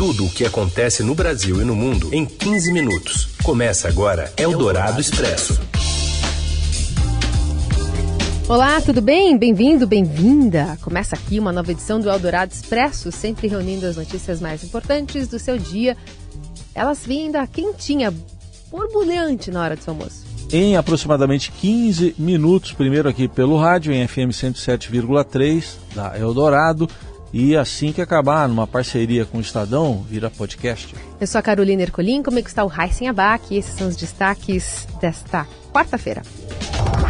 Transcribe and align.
tudo 0.00 0.24
o 0.24 0.30
que 0.30 0.46
acontece 0.46 1.02
no 1.02 1.14
Brasil 1.14 1.60
e 1.60 1.64
no 1.66 1.76
mundo 1.76 2.08
em 2.10 2.24
15 2.24 2.72
minutos. 2.72 3.28
Começa 3.42 3.86
agora 3.86 4.32
Eldorado 4.34 4.98
Expresso. 4.98 5.60
Olá, 8.48 8.80
tudo 8.80 9.02
bem? 9.02 9.36
Bem-vindo, 9.36 9.86
bem-vinda! 9.86 10.78
Começa 10.80 11.14
aqui 11.14 11.38
uma 11.38 11.52
nova 11.52 11.70
edição 11.70 12.00
do 12.00 12.08
Eldorado 12.08 12.50
Expresso, 12.50 13.12
sempre 13.12 13.46
reunindo 13.46 13.84
as 13.84 13.96
notícias 13.96 14.40
mais 14.40 14.64
importantes 14.64 15.28
do 15.28 15.38
seu 15.38 15.58
dia. 15.58 15.94
Elas 16.74 17.04
vêm 17.04 17.30
da 17.30 17.46
quentinha, 17.46 18.10
borbulhante 18.70 19.50
na 19.50 19.60
hora 19.62 19.76
do 19.76 19.84
seu 19.84 19.92
almoço. 19.92 20.24
Em 20.50 20.78
aproximadamente 20.78 21.52
15 21.52 22.14
minutos, 22.18 22.72
primeiro 22.72 23.06
aqui 23.06 23.28
pelo 23.28 23.58
rádio, 23.58 23.92
em 23.92 24.08
FM 24.08 24.32
107,3 24.32 25.74
da 25.94 26.18
Eldorado 26.18 26.88
e 27.32 27.56
assim 27.56 27.92
que 27.92 28.00
acabar, 28.00 28.48
numa 28.48 28.66
parceria 28.66 29.24
com 29.24 29.38
o 29.38 29.40
Estadão, 29.40 30.04
vira 30.08 30.30
podcast. 30.30 30.94
Eu 31.20 31.26
sou 31.26 31.38
a 31.38 31.42
Carolina 31.42 31.82
Ercolim, 31.82 32.22
comigo 32.22 32.48
está 32.48 32.64
o 32.64 32.72
Heisen 32.72 33.08
Abac 33.08 33.54
e 33.54 33.58
esses 33.58 33.76
são 33.76 33.88
os 33.88 33.96
destaques 33.96 34.86
desta 35.00 35.46
quarta-feira. 35.72 36.22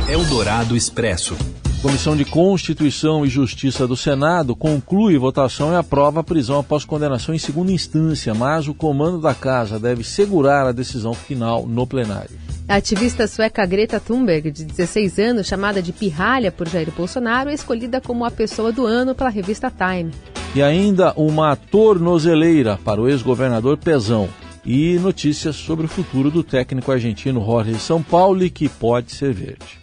Eldorado 0.09 0.77
Expresso. 0.77 1.37
Comissão 1.81 2.15
de 2.15 2.27
Constituição 2.27 3.25
e 3.25 3.29
Justiça 3.31 3.89
do 3.89 3.97
Senado 3.97 4.55
conclui 4.55 5.17
votação 5.17 5.73
e 5.73 5.77
aprova 5.77 6.21
a 6.21 6.25
prisão 6.25 6.59
após 6.59 6.85
condenação 6.85 7.35
em 7.35 7.39
segunda 7.39 7.73
instância, 7.73 8.35
mas 8.35 8.69
o 8.69 8.75
comando 8.75 9.19
da 9.19 9.35
casa 9.35 9.81
deve 9.81 10.05
segurar 10.05 10.67
a 10.67 10.73
decisão 10.73 11.15
final 11.15 11.67
no 11.67 11.87
plenário. 11.87 12.50
A 12.71 12.77
ativista 12.77 13.27
sueca 13.27 13.67
Greta 13.67 13.99
Thunberg, 13.99 14.49
de 14.49 14.65
16 14.65 15.19
anos, 15.19 15.49
chamada 15.49 15.83
de 15.83 15.93
pirralha 15.93 16.53
por 16.53 16.69
Jair 16.69 16.89
Bolsonaro, 16.93 17.51
é 17.51 17.53
escolhida 17.53 18.01
como 18.01 18.25
a 18.25 18.31
pessoa 18.31 18.71
do 18.71 18.87
ano 18.87 19.13
pela 19.13 19.29
revista 19.29 19.73
Time. 19.73 20.13
E 20.55 20.63
ainda 20.63 21.13
uma 21.17 21.57
tornozeleira 21.57 22.79
para 22.85 23.01
o 23.01 23.09
ex-governador 23.09 23.77
Pezão. 23.77 24.29
E 24.65 25.01
notícias 25.01 25.57
sobre 25.57 25.87
o 25.87 25.89
futuro 25.89 26.31
do 26.31 26.45
técnico 26.45 26.93
argentino 26.93 27.45
Jorge 27.45 27.77
São 27.81 28.01
Paulo, 28.01 28.49
que 28.49 28.69
pode 28.69 29.17
ser 29.17 29.33
verde. 29.33 29.81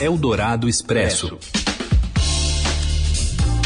Eldorado 0.00 0.68
Expresso. 0.68 1.38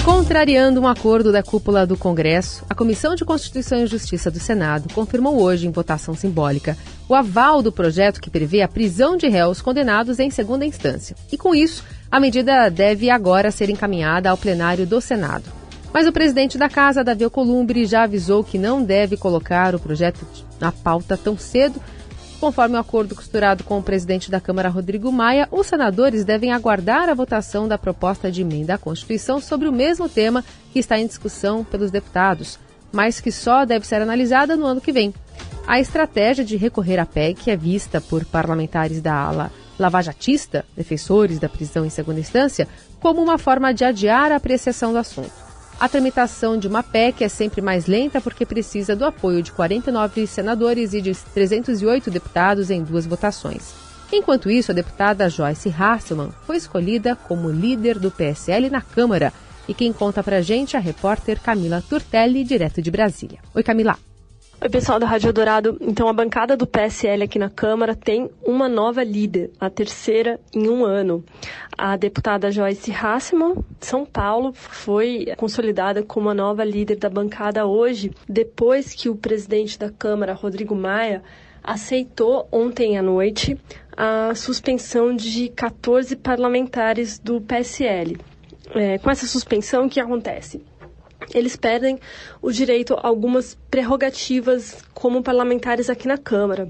Contrariando 0.04 0.82
um 0.82 0.86
acordo 0.86 1.32
da 1.32 1.42
cúpula 1.42 1.86
do 1.86 1.96
Congresso, 1.96 2.62
a 2.68 2.74
Comissão 2.74 3.14
de 3.14 3.24
Constituição 3.24 3.78
e 3.78 3.86
Justiça 3.86 4.30
do 4.30 4.38
Senado 4.38 4.92
confirmou 4.92 5.40
hoje, 5.40 5.66
em 5.66 5.70
votação 5.70 6.14
simbólica, 6.14 6.76
o 7.08 7.14
aval 7.14 7.62
do 7.62 7.72
projeto 7.72 8.20
que 8.20 8.30
prevê 8.30 8.62
a 8.62 8.68
prisão 8.68 9.16
de 9.16 9.28
réus 9.28 9.60
condenados 9.60 10.18
em 10.18 10.30
segunda 10.30 10.64
instância. 10.64 11.16
E 11.30 11.36
com 11.36 11.54
isso, 11.54 11.84
a 12.10 12.18
medida 12.18 12.68
deve 12.70 13.10
agora 13.10 13.50
ser 13.50 13.70
encaminhada 13.70 14.30
ao 14.30 14.36
plenário 14.36 14.86
do 14.86 15.00
Senado. 15.00 15.44
Mas 15.92 16.06
o 16.06 16.12
presidente 16.12 16.58
da 16.58 16.68
casa, 16.68 17.04
Davi 17.04 17.24
Alcolumbre, 17.24 17.86
já 17.86 18.02
avisou 18.02 18.42
que 18.42 18.58
não 18.58 18.82
deve 18.82 19.16
colocar 19.16 19.74
o 19.74 19.78
projeto 19.78 20.26
na 20.60 20.72
pauta 20.72 21.16
tão 21.16 21.38
cedo 21.38 21.80
Conforme 22.44 22.76
o 22.76 22.80
acordo 22.80 23.14
costurado 23.14 23.64
com 23.64 23.78
o 23.78 23.82
presidente 23.82 24.30
da 24.30 24.38
Câmara, 24.38 24.68
Rodrigo 24.68 25.10
Maia, 25.10 25.48
os 25.50 25.66
senadores 25.66 26.26
devem 26.26 26.52
aguardar 26.52 27.08
a 27.08 27.14
votação 27.14 27.66
da 27.66 27.78
proposta 27.78 28.30
de 28.30 28.42
emenda 28.42 28.74
à 28.74 28.78
Constituição 28.78 29.40
sobre 29.40 29.66
o 29.66 29.72
mesmo 29.72 30.10
tema 30.10 30.44
que 30.70 30.78
está 30.78 30.98
em 30.98 31.06
discussão 31.06 31.64
pelos 31.64 31.90
deputados, 31.90 32.58
mas 32.92 33.18
que 33.18 33.32
só 33.32 33.64
deve 33.64 33.86
ser 33.86 34.02
analisada 34.02 34.56
no 34.56 34.66
ano 34.66 34.80
que 34.82 34.92
vem. 34.92 35.14
A 35.66 35.80
estratégia 35.80 36.44
de 36.44 36.56
recorrer 36.56 36.98
à 36.98 37.06
PEC 37.06 37.50
é 37.50 37.56
vista 37.56 37.98
por 37.98 38.24
parlamentares 38.26 39.00
da 39.00 39.14
ala 39.14 39.50
lavajatista, 39.78 40.64
defensores 40.76 41.38
da 41.38 41.48
prisão 41.48 41.84
em 41.84 41.90
segunda 41.90 42.20
instância, 42.20 42.68
como 43.00 43.22
uma 43.22 43.38
forma 43.38 43.72
de 43.72 43.82
adiar 43.82 44.30
a 44.30 44.36
apreciação 44.36 44.92
do 44.92 44.98
assunto. 44.98 45.32
A 45.80 45.88
tramitação 45.88 46.56
de 46.56 46.68
uma 46.68 46.82
PEC 46.82 47.24
é 47.24 47.28
sempre 47.28 47.60
mais 47.60 47.86
lenta 47.86 48.20
porque 48.20 48.46
precisa 48.46 48.94
do 48.94 49.04
apoio 49.04 49.42
de 49.42 49.52
49 49.52 50.26
senadores 50.26 50.92
e 50.92 51.00
de 51.00 51.14
308 51.14 52.10
deputados 52.10 52.70
em 52.70 52.82
duas 52.82 53.06
votações. 53.06 53.74
Enquanto 54.12 54.50
isso, 54.50 54.70
a 54.70 54.74
deputada 54.74 55.28
Joyce 55.30 55.74
Hasselman 55.76 56.30
foi 56.46 56.56
escolhida 56.56 57.16
como 57.16 57.50
líder 57.50 57.98
do 57.98 58.10
PSL 58.10 58.70
na 58.70 58.82
Câmara. 58.82 59.32
E 59.66 59.72
quem 59.72 59.92
conta 59.92 60.22
pra 60.22 60.42
gente 60.42 60.76
é 60.76 60.78
a 60.78 60.82
repórter 60.82 61.40
Camila 61.40 61.82
Turtelli, 61.88 62.44
direto 62.44 62.82
de 62.82 62.90
Brasília. 62.90 63.40
Oi, 63.54 63.62
Camila. 63.62 63.98
Oi, 64.64 64.70
pessoal 64.70 64.98
da 64.98 65.04
Rádio 65.06 65.30
Dourado. 65.30 65.76
Então, 65.78 66.08
a 66.08 66.12
bancada 66.14 66.56
do 66.56 66.66
PSL 66.66 67.24
aqui 67.24 67.38
na 67.38 67.50
Câmara 67.50 67.94
tem 67.94 68.30
uma 68.42 68.66
nova 68.66 69.04
líder, 69.04 69.50
a 69.60 69.68
terceira 69.68 70.40
em 70.54 70.70
um 70.70 70.86
ano. 70.86 71.22
A 71.76 71.98
deputada 71.98 72.50
Joyce 72.50 72.90
Hassman, 72.90 73.56
de 73.78 73.84
São 73.84 74.06
Paulo, 74.06 74.54
foi 74.54 75.26
consolidada 75.36 76.02
como 76.02 76.30
a 76.30 76.34
nova 76.34 76.64
líder 76.64 76.96
da 76.96 77.10
bancada 77.10 77.66
hoje, 77.66 78.10
depois 78.26 78.94
que 78.94 79.10
o 79.10 79.14
presidente 79.14 79.78
da 79.78 79.90
Câmara, 79.90 80.32
Rodrigo 80.32 80.74
Maia, 80.74 81.22
aceitou 81.62 82.48
ontem 82.50 82.96
à 82.96 83.02
noite 83.02 83.60
a 83.94 84.34
suspensão 84.34 85.14
de 85.14 85.50
14 85.50 86.16
parlamentares 86.16 87.18
do 87.18 87.38
PSL. 87.38 88.16
É, 88.74 88.96
com 88.96 89.10
essa 89.10 89.26
suspensão, 89.26 89.84
o 89.84 89.90
que 89.90 90.00
acontece? 90.00 90.62
Eles 91.32 91.56
perdem 91.56 91.98
o 92.42 92.50
direito 92.50 92.94
a 92.94 93.06
algumas 93.06 93.56
prerrogativas 93.70 94.76
como 94.92 95.22
parlamentares 95.22 95.88
aqui 95.88 96.06
na 96.08 96.18
Câmara. 96.18 96.68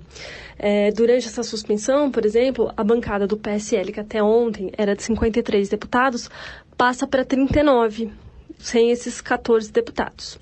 É, 0.59 0.91
durante 0.93 1.27
essa 1.27 1.43
suspensão, 1.43 2.11
por 2.11 2.25
exemplo, 2.25 2.73
a 2.77 2.85
bancada 2.85 3.27
do 3.27 3.37
PSL, 3.37 3.93
que 3.93 4.01
até 4.01 4.23
ontem 4.23 4.71
era 4.77 4.95
de 4.95 5.03
53 5.03 5.69
deputados, 5.69 6.31
passa 6.77 7.07
para 7.07 7.25
39 7.25 8.11
sem 8.59 8.91
esses 8.91 9.21
14 9.21 9.71
deputados. 9.73 10.39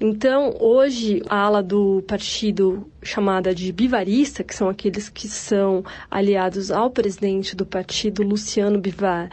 Então, 0.00 0.54
hoje, 0.60 1.22
a 1.28 1.38
ala 1.40 1.62
do 1.62 2.02
partido 2.06 2.86
chamada 3.02 3.54
de 3.54 3.72
bivarista, 3.72 4.44
que 4.44 4.54
são 4.54 4.68
aqueles 4.68 5.08
que 5.08 5.28
são 5.28 5.84
aliados 6.10 6.70
ao 6.70 6.90
presidente 6.90 7.56
do 7.56 7.64
partido, 7.64 8.22
Luciano 8.22 8.78
Bivar, 8.78 9.30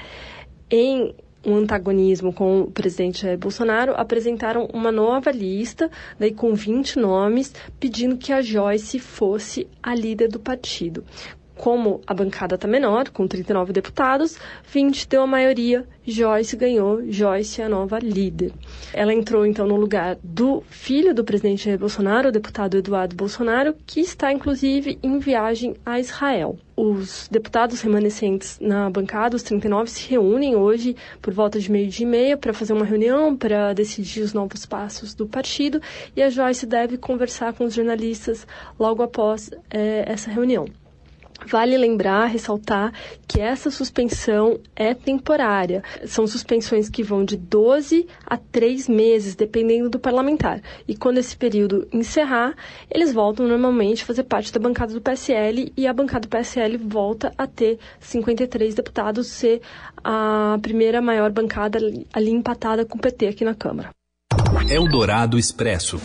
em 0.70 1.14
um 1.46 1.56
antagonismo 1.58 2.32
com 2.32 2.62
o 2.62 2.72
presidente 2.72 3.22
Jair 3.22 3.38
Bolsonaro, 3.38 3.94
apresentaram 3.96 4.70
uma 4.74 4.92
nova 4.92 5.32
lista, 5.32 5.90
daí 6.20 6.32
com 6.32 6.54
20 6.54 7.00
nomes, 7.00 7.54
pedindo 7.80 8.18
que 8.18 8.32
a 8.32 8.42
Joyce 8.42 9.00
fosse 9.00 9.68
a 9.82 9.96
líder 9.96 10.30
do 10.30 10.40
partido. 10.40 11.04
Como 11.62 12.02
a 12.08 12.14
bancada 12.16 12.56
está 12.56 12.68
menor, 12.68 13.10
com 13.10 13.28
39 13.28 13.72
deputados, 13.72 14.36
20 14.66 15.08
deu 15.08 15.22
a 15.22 15.28
maioria, 15.28 15.88
Joyce 16.04 16.58
ganhou, 16.58 17.04
Joyce 17.08 17.62
é 17.62 17.66
a 17.66 17.70
nova 17.70 18.00
líder. 18.00 18.52
Ela 18.92 19.14
entrou 19.14 19.46
então 19.46 19.68
no 19.68 19.76
lugar 19.76 20.18
do 20.24 20.64
filho 20.72 21.14
do 21.14 21.24
presidente 21.24 21.78
Bolsonaro, 21.78 22.30
o 22.30 22.32
deputado 22.32 22.78
Eduardo 22.78 23.16
Bolsonaro, 23.16 23.76
que 23.86 24.00
está 24.00 24.34
inclusive 24.34 24.98
em 25.04 25.20
viagem 25.20 25.76
a 25.86 26.00
Israel. 26.00 26.58
Os 26.76 27.28
deputados 27.30 27.80
remanescentes 27.82 28.58
na 28.60 28.90
bancada, 28.90 29.36
os 29.36 29.44
39, 29.44 29.88
se 29.88 30.10
reúnem 30.10 30.56
hoje 30.56 30.96
por 31.22 31.32
volta 31.32 31.60
de 31.60 31.72
meio-dia 31.72 32.08
e 32.08 32.10
meia 32.10 32.38
para 32.38 32.54
fazer 32.56 32.74
uma 32.74 32.86
reunião 32.86 33.38
para 33.38 33.72
decidir 33.74 34.22
os 34.22 34.34
novos 34.34 34.66
passos 34.66 35.14
do 35.14 35.28
partido 35.28 35.80
e 36.16 36.24
a 36.24 36.30
Joyce 36.32 36.66
deve 36.66 36.98
conversar 36.98 37.54
com 37.54 37.66
os 37.66 37.76
jornalistas 37.76 38.48
logo 38.80 39.04
após 39.04 39.52
é, 39.70 40.12
essa 40.12 40.32
reunião. 40.32 40.66
Vale 41.46 41.78
lembrar, 41.78 42.26
ressaltar 42.26 42.94
que 43.28 43.40
essa 43.40 43.72
suspensão 43.72 44.60
é 44.76 44.94
temporária. 44.94 45.84
São 46.06 46.28
suspensões 46.28 46.90
que 46.90 47.04
vão 47.04 47.26
de 47.26 47.36
12 47.36 48.08
a 48.26 48.38
3 48.38 48.88
meses, 48.88 49.36
dependendo 49.36 49.90
do 49.90 50.00
parlamentar. 50.00 50.62
E 50.88 50.96
quando 50.96 51.18
esse 51.18 51.36
período 51.36 51.88
encerrar, 51.92 52.56
eles 52.90 53.14
voltam 53.14 53.48
normalmente 53.48 54.04
a 54.04 54.06
fazer 54.06 54.24
parte 54.24 54.52
da 54.54 54.60
bancada 54.60 54.94
do 54.94 55.02
PSL 55.02 55.74
e 55.76 55.88
a 55.88 55.94
bancada 55.94 56.28
do 56.28 56.30
PSL 56.30 56.78
volta 56.78 57.34
a 57.38 57.48
ter 57.48 57.80
53 58.00 58.76
deputados, 58.76 59.28
ser 59.28 59.62
a 60.04 60.58
primeira 60.62 61.02
maior 61.02 61.32
bancada 61.32 61.80
ali 62.14 62.32
empatada 62.32 62.86
com 62.86 62.98
o 62.98 63.02
PT 63.02 63.28
aqui 63.28 63.44
na 63.44 63.56
Câmara. 63.56 63.90
Eldorado 64.70 65.38
Expresso. 65.38 66.00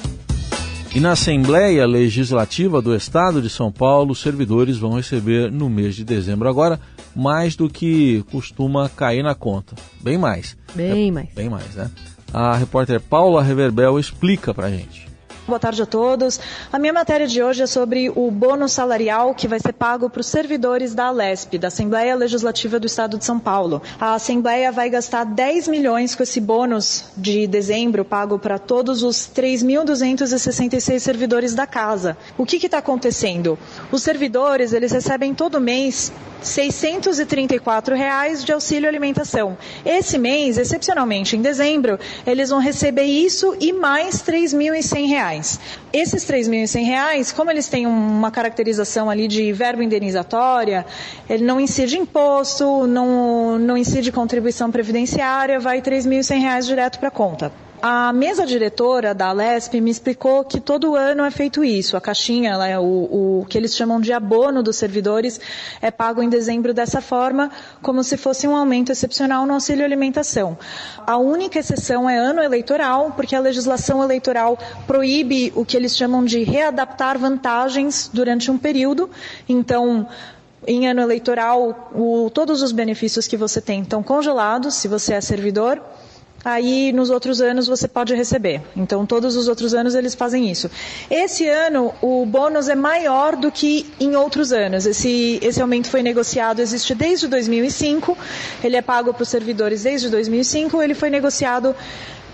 E 0.97 1.01
na 1.01 1.13
Assembleia 1.13 1.85
Legislativa 1.85 2.81
do 2.81 2.97
Estado 2.97 3.43
de 3.43 3.51
São 3.51 3.71
Paulo, 3.71 4.13
os 4.13 4.19
servidores 4.23 4.79
vão 4.79 4.95
receber 4.95 5.53
no 5.53 5.69
mês 5.69 5.95
de 5.95 6.03
dezembro 6.03 6.49
agora 6.49 6.81
mais 7.15 7.55
do 7.55 7.69
que 7.69 8.25
costuma 8.33 8.89
cair 8.89 9.23
na 9.23 9.35
conta. 9.35 9.75
Bem 10.01 10.17
mais. 10.17 10.57
Bem 10.75 11.09
é, 11.09 11.13
mais. 11.13 11.29
Bem 11.35 11.51
mais, 11.51 11.75
né? 11.75 11.91
A 12.33 12.57
repórter 12.57 12.99
Paula 12.99 13.43
Reverbel 13.43 13.99
explica 13.99 14.55
pra 14.55 14.71
gente. 14.71 15.06
Boa 15.47 15.61
tarde 15.61 15.81
a 15.81 15.87
todos. 15.87 16.41
A 16.73 16.79
minha 16.79 16.93
matéria 16.93 17.25
de 17.25 17.41
hoje 17.41 17.63
é 17.63 17.69
sobre 17.69 18.11
o 18.11 18.29
bônus 18.33 18.73
salarial 18.73 19.33
que 19.33 19.47
vai 19.47 19.61
ser 19.61 19.73
pago 19.73 20.11
para 20.11 20.21
os 20.21 20.27
servidores 20.27 20.93
da 20.93 21.07
Alesp, 21.07 21.57
da 21.57 21.69
Assembleia 21.69 22.17
Legislativa 22.17 22.81
do 22.81 22.87
Estado 22.89 23.17
de 23.17 23.25
São 23.25 23.39
Paulo. 23.39 23.81
A 24.01 24.15
Assembleia 24.15 24.73
vai 24.73 24.91
gastar 24.91 25.23
10 25.23 25.69
milhões 25.69 26.17
com 26.17 26.25
esse 26.25 26.41
bônus 26.41 27.05
de 27.17 27.47
dezembro 27.47 28.05
pago 28.05 28.41
para 28.41 28.59
todos 28.59 29.05
os 29.05 29.31
3.266 29.33 30.99
servidores 30.99 31.55
da 31.55 31.65
casa. 31.65 32.17
O 32.37 32.45
que 32.45 32.57
está 32.57 32.79
acontecendo? 32.79 33.57
Os 33.93 34.03
servidores 34.03 34.73
eles 34.73 34.91
recebem 34.91 35.33
todo 35.33 35.61
mês 35.61 36.13
634 36.43 37.95
reais 37.95 38.45
de 38.45 38.53
auxílio 38.53 38.89
alimentação. 38.89 39.57
Esse 39.85 40.19
mês, 40.19 40.59
excepcionalmente 40.59 41.37
em 41.37 41.43
dezembro, 41.43 41.99
eles 42.27 42.51
vão 42.51 42.61
receber 42.61 43.05
isso 43.05 43.57
e 43.61 43.73
mais 43.73 44.21
R$ 44.21 44.33
3.100 44.33 45.36
reais. 45.37 45.61
Esses 45.93 46.25
3.100 46.25 46.85
reais, 46.85 47.33
como 47.33 47.51
eles 47.51 47.69
têm 47.69 47.87
uma 47.87 48.31
caracterização 48.31 49.09
ali 49.09 49.29
de 49.29 49.53
verba 49.53 49.85
indenizatória, 49.85 50.85
ele 51.29 51.45
não 51.45 51.61
incide 51.61 51.99
imposto, 51.99 52.87
não, 52.87 53.59
não 53.59 53.77
incide 53.77 54.11
contribuição 54.11 54.71
previdenciária, 54.71 55.61
vai 55.61 55.81
3.100 55.81 56.41
reais 56.41 56.67
direto 56.67 56.99
para 56.99 57.09
a 57.09 57.13
conta. 57.13 57.53
A 57.89 58.13
mesa 58.13 58.45
diretora 58.45 59.15
da 59.15 59.31
Lesp 59.31 59.75
me 59.81 59.93
explicou 59.93 60.43
que 60.43 60.59
todo 60.59 60.97
ano 60.97 61.23
é 61.23 61.31
feito 61.31 61.63
isso. 61.63 61.97
A 61.97 62.01
caixinha, 62.01 62.55
é 62.67 62.77
o, 62.77 62.83
o, 62.83 63.47
que 63.49 63.57
eles 63.57 63.77
chamam 63.77 64.01
de 64.01 64.13
abono 64.13 64.61
dos 64.61 64.75
servidores, 64.75 65.41
é 65.81 65.89
pago 65.89 66.21
em 66.21 66.29
dezembro 66.29 66.75
dessa 66.75 67.01
forma, 67.01 67.49
como 67.81 68.03
se 68.03 68.17
fosse 68.17 68.49
um 68.49 68.57
aumento 68.57 68.91
excepcional 68.91 69.47
no 69.47 69.55
auxílio 69.55 69.85
alimentação. 69.85 70.59
A 71.07 71.17
única 71.17 71.61
exceção 71.61 72.11
é 72.11 72.19
ano 72.19 72.43
eleitoral, 72.43 73.13
porque 73.15 73.37
a 73.37 73.41
legislação 73.41 74.03
eleitoral 74.03 74.59
proíbe 74.85 75.53
o 75.55 75.65
que 75.65 75.77
eles 75.77 75.97
chamam 75.97 76.25
de 76.25 76.43
readaptar 76.43 77.17
vantagens 77.17 78.11
durante 78.13 78.51
um 78.51 78.59
período. 78.59 79.09
Então, 79.49 80.09
em 80.67 80.89
ano 80.89 81.03
eleitoral, 81.03 81.93
o, 81.95 82.29
todos 82.35 82.63
os 82.63 82.73
benefícios 82.73 83.29
que 83.29 83.37
você 83.37 83.61
tem 83.61 83.83
estão 83.83 84.03
congelados, 84.03 84.75
se 84.75 84.89
você 84.89 85.15
é 85.15 85.21
servidor 85.21 85.81
aí 86.47 86.93
nos 86.93 87.11
outros 87.11 87.41
anos 87.41 87.67
você 87.67 87.89
pode 87.89 88.15
receber. 88.15 88.63
Então, 88.77 89.05
todos 89.05 89.35
os 89.35 89.49
outros 89.49 89.75
anos 89.75 89.97
eles 89.97 90.15
fazem 90.15 90.49
isso. 90.49 90.71
Esse 91.11 91.49
ano, 91.49 91.93
o 92.01 92.25
bônus 92.25 92.69
é 92.69 92.77
maior 92.77 93.35
do 93.35 93.51
que 93.51 93.93
em 93.99 94.15
outros 94.15 94.53
anos. 94.53 94.87
Esse, 94.87 95.41
esse 95.43 95.61
aumento 95.61 95.91
foi 95.91 96.05
negociado, 96.05 96.61
existe 96.61 96.95
desde 96.95 97.27
2005, 97.27 98.17
ele 98.63 98.77
é 98.77 98.83
pago 98.83 99.13
para 99.13 99.25
os 99.25 99.29
servidores 99.29 99.83
desde 99.83 100.09
2005, 100.09 100.81
ele 100.81 100.95
foi 100.95 101.11
negociado 101.11 101.75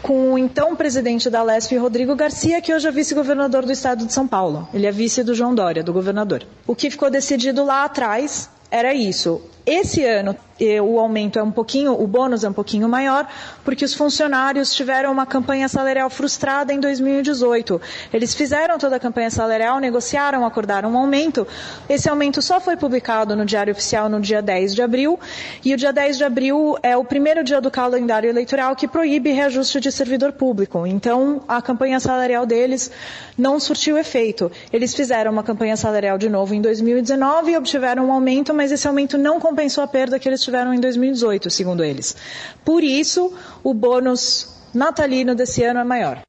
com 0.02 0.34
o 0.34 0.38
então 0.38 0.76
presidente 0.76 1.30
da 1.30 1.42
Lesp, 1.42 1.74
Rodrigo 1.78 2.14
Garcia, 2.14 2.60
que 2.60 2.74
hoje 2.74 2.88
é 2.88 2.90
vice-governador 2.90 3.64
do 3.64 3.72
estado 3.72 4.04
de 4.04 4.12
São 4.12 4.28
Paulo. 4.28 4.68
Ele 4.74 4.86
é 4.86 4.92
vice 4.92 5.22
do 5.24 5.34
João 5.34 5.54
Dória, 5.54 5.82
do 5.82 5.92
governador. 5.92 6.44
O 6.66 6.74
que 6.74 6.90
ficou 6.90 7.08
decidido 7.08 7.64
lá 7.64 7.84
atrás 7.84 8.50
era 8.70 8.92
isso. 8.92 9.40
Esse 9.64 10.04
ano 10.04 10.36
o 10.82 10.98
aumento 11.00 11.38
é 11.38 11.42
um 11.42 11.50
pouquinho, 11.50 11.92
o 11.92 12.06
bônus 12.06 12.44
é 12.44 12.48
um 12.48 12.52
pouquinho 12.52 12.88
maior, 12.88 13.26
porque 13.64 13.84
os 13.84 13.94
funcionários 13.94 14.72
tiveram 14.72 15.10
uma 15.10 15.26
campanha 15.26 15.68
salarial 15.68 16.08
frustrada 16.08 16.72
em 16.72 16.78
2018. 16.78 17.80
Eles 18.12 18.34
fizeram 18.34 18.78
toda 18.78 18.96
a 18.96 19.00
campanha 19.00 19.30
salarial, 19.30 19.80
negociaram, 19.80 20.44
acordaram 20.44 20.92
um 20.92 20.96
aumento. 20.96 21.46
Esse 21.88 22.08
aumento 22.08 22.40
só 22.40 22.60
foi 22.60 22.76
publicado 22.76 23.34
no 23.34 23.44
Diário 23.44 23.72
Oficial 23.72 24.08
no 24.08 24.20
dia 24.20 24.40
10 24.40 24.74
de 24.74 24.82
abril, 24.82 25.18
e 25.64 25.74
o 25.74 25.76
dia 25.76 25.92
10 25.92 26.18
de 26.18 26.24
abril 26.24 26.76
é 26.82 26.96
o 26.96 27.04
primeiro 27.04 27.42
dia 27.42 27.60
do 27.60 27.70
calendário 27.70 28.30
eleitoral 28.30 28.76
que 28.76 28.86
proíbe 28.86 29.32
reajuste 29.32 29.80
de 29.80 29.90
servidor 29.90 30.32
público. 30.32 30.86
Então, 30.86 31.42
a 31.48 31.60
campanha 31.60 31.98
salarial 31.98 32.46
deles 32.46 32.90
não 33.36 33.58
surtiu 33.58 33.98
efeito. 33.98 34.50
Eles 34.72 34.94
fizeram 34.94 35.32
uma 35.32 35.42
campanha 35.42 35.76
salarial 35.76 36.18
de 36.18 36.28
novo 36.28 36.54
em 36.54 36.60
2019 36.60 37.52
e 37.52 37.56
obtiveram 37.56 38.06
um 38.06 38.12
aumento, 38.12 38.54
mas 38.54 38.70
esse 38.70 38.86
aumento 38.86 39.18
não 39.18 39.40
compensou 39.52 39.84
a 39.84 39.86
perda 39.86 40.18
que 40.18 40.26
eles 40.26 40.42
tiveram 40.42 40.72
em 40.72 40.80
2018, 40.80 41.50
segundo 41.50 41.84
eles. 41.84 42.16
Por 42.64 42.82
isso, 42.82 43.32
o 43.62 43.74
bônus 43.74 44.48
natalino 44.72 45.34
desse 45.34 45.62
ano 45.62 45.80
é 45.80 45.84
maior. 45.84 46.22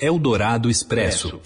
Eldorado 0.00 0.70
Expresso. 0.70 1.40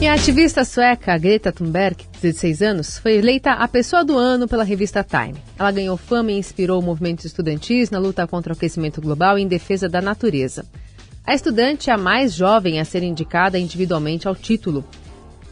E 0.00 0.06
a 0.06 0.14
ativista 0.14 0.64
sueca 0.64 1.18
Greta 1.18 1.52
Thunberg, 1.52 2.04
16 2.20 2.62
anos, 2.62 2.98
foi 2.98 3.14
eleita 3.14 3.52
a 3.52 3.66
pessoa 3.66 4.04
do 4.04 4.16
ano 4.16 4.46
pela 4.46 4.64
revista 4.64 5.04
Time. 5.04 5.38
Ela 5.58 5.72
ganhou 5.72 5.96
fama 5.96 6.30
e 6.30 6.38
inspirou 6.38 6.80
movimentos 6.80 7.24
estudantis 7.24 7.90
na 7.90 7.98
luta 7.98 8.26
contra 8.28 8.52
o 8.52 8.56
aquecimento 8.56 9.00
global 9.00 9.38
e 9.38 9.42
em 9.42 9.48
defesa 9.48 9.88
da 9.88 10.00
natureza. 10.00 10.64
A 11.24 11.34
estudante 11.34 11.90
é 11.90 11.92
a 11.92 11.98
mais 11.98 12.32
jovem 12.32 12.80
a 12.80 12.84
ser 12.84 13.02
indicada 13.02 13.58
individualmente 13.58 14.26
ao 14.26 14.34
título. 14.34 14.84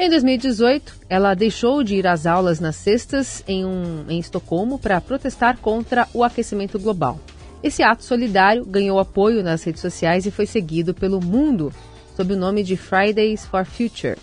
Em 0.03 0.09
2018, 0.09 0.95
ela 1.11 1.35
deixou 1.35 1.85
de 1.85 1.97
ir 1.97 2.07
às 2.07 2.25
aulas 2.25 2.59
nas 2.59 2.75
sextas 2.77 3.45
em, 3.47 3.67
um, 3.67 4.07
em 4.09 4.19
Estocolmo 4.19 4.79
para 4.79 4.99
protestar 4.99 5.59
contra 5.59 6.09
o 6.15 6.25
aquecimento 6.25 6.79
global. 6.79 7.21
Esse 7.63 7.83
ato 7.83 8.03
solidário 8.03 8.65
ganhou 8.65 8.99
apoio 8.99 9.43
nas 9.43 9.63
redes 9.63 9.83
sociais 9.83 10.25
e 10.25 10.31
foi 10.31 10.47
seguido 10.47 10.95
pelo 10.95 11.23
mundo 11.23 11.71
sob 12.17 12.33
o 12.33 12.37
nome 12.37 12.63
de 12.63 12.79
Fridays 12.79 13.45
for 13.45 13.67
Future. 13.67 14.17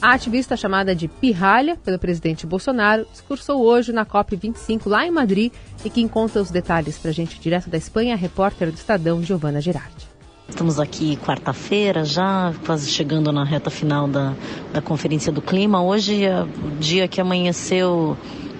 A 0.00 0.12
ativista 0.14 0.56
chamada 0.56 0.92
de 0.92 1.06
Pirralha 1.06 1.76
pelo 1.76 2.00
presidente 2.00 2.44
Bolsonaro 2.44 3.06
discursou 3.12 3.62
hoje 3.62 3.92
na 3.92 4.04
COP25 4.04 4.88
lá 4.88 5.06
em 5.06 5.12
Madrid 5.12 5.52
e 5.84 5.88
quem 5.88 6.08
conta 6.08 6.40
os 6.40 6.50
detalhes 6.50 6.98
para 6.98 7.12
a 7.12 7.14
gente 7.14 7.38
direto 7.38 7.70
da 7.70 7.78
Espanha, 7.78 8.14
a 8.14 8.18
repórter 8.18 8.72
do 8.72 8.74
Estadão, 8.74 9.22
Giovana 9.22 9.60
Girardi. 9.60 10.11
Estamos 10.48 10.78
aqui 10.78 11.16
quarta-feira 11.16 12.04
já, 12.04 12.52
quase 12.66 12.90
chegando 12.90 13.32
na 13.32 13.44
reta 13.44 13.70
final 13.70 14.06
da, 14.06 14.34
da 14.72 14.82
Conferência 14.82 15.32
do 15.32 15.40
Clima. 15.40 15.82
Hoje 15.82 16.24
é 16.24 16.42
o 16.42 16.70
dia 16.78 17.08
que 17.08 17.20
amanheceu 17.20 18.16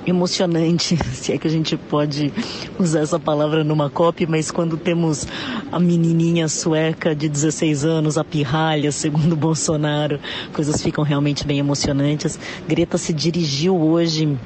emocionante, 0.06 0.96
se 1.12 1.32
é 1.32 1.38
que 1.38 1.46
a 1.46 1.50
gente 1.50 1.76
pode 1.76 2.32
usar 2.78 3.00
essa 3.00 3.18
palavra 3.18 3.62
numa 3.62 3.90
COP, 3.90 4.26
mas 4.26 4.50
quando 4.50 4.76
temos 4.76 5.26
a 5.70 5.78
menininha 5.78 6.48
sueca 6.48 7.14
de 7.14 7.28
16 7.28 7.84
anos, 7.84 8.18
a 8.18 8.24
pirralha, 8.24 8.90
segundo 8.90 9.34
Bolsonaro, 9.36 10.18
coisas 10.52 10.82
ficam 10.82 11.04
realmente 11.04 11.46
bem 11.46 11.58
emocionantes. 11.58 12.38
Greta 12.66 12.96
se 12.96 13.12
dirigiu 13.12 13.76
hoje 13.76 14.36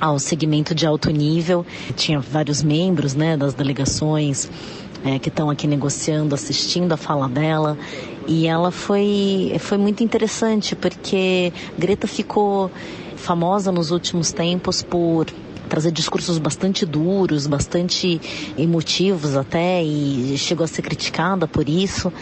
ao 0.00 0.18
segmento 0.18 0.74
de 0.74 0.86
alto 0.86 1.10
nível, 1.10 1.64
tinha 1.96 2.20
vários 2.20 2.62
membros 2.62 3.14
né, 3.14 3.36
das 3.36 3.54
delegações 3.54 4.50
é, 5.04 5.18
que 5.18 5.28
estão 5.28 5.50
aqui 5.50 5.66
negociando, 5.66 6.34
assistindo 6.34 6.92
a 6.92 6.96
fala 6.96 7.28
dela. 7.28 7.76
E 8.26 8.46
ela 8.46 8.70
foi, 8.70 9.54
foi 9.60 9.76
muito 9.76 10.02
interessante, 10.02 10.74
porque 10.74 11.52
Greta 11.78 12.06
ficou 12.06 12.70
famosa 13.16 13.70
nos 13.70 13.90
últimos 13.90 14.32
tempos 14.32 14.82
por 14.82 15.26
trazer 15.68 15.90
discursos 15.90 16.38
bastante 16.38 16.86
duros, 16.86 17.46
bastante 17.46 18.20
emotivos 18.56 19.36
até, 19.36 19.82
e 19.82 20.36
chegou 20.38 20.64
a 20.64 20.68
ser 20.68 20.82
criticada 20.82 21.46
por 21.46 21.68
isso. 21.68 22.12